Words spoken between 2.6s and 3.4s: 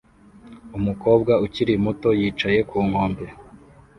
ku nkombe